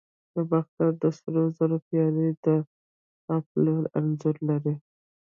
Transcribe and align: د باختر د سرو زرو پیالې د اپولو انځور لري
د 0.33 0.35
باختر 0.49 0.91
د 1.01 1.03
سرو 1.17 1.43
زرو 1.57 1.77
پیالې 1.87 2.27
د 2.45 2.47
اپولو 3.35 3.75
انځور 3.99 4.35
لري 4.49 4.73